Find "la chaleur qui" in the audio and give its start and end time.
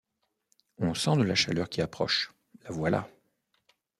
1.21-1.79